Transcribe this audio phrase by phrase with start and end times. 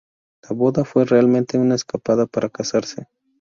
[0.49, 3.07] La boda fue realmente una escapada para casarse.